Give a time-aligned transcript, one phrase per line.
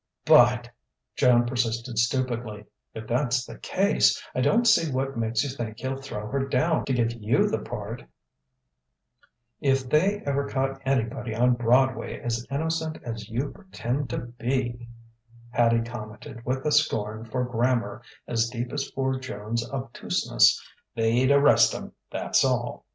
[0.25, 0.71] "But,"
[1.15, 2.65] Joan persisted stupidly,
[2.95, 6.85] "if that's the case, I don't see what makes you think he'll throw her down
[6.85, 8.05] to give you the part"
[9.71, 14.87] "If they ever caught anybody on Broadway as innocent as you pretend to be,"
[15.51, 20.59] Hattie commented with a scorn for grammar as deep as for Joan's obtuseness
[20.95, 22.85] "they'd arrest 'em, that's all!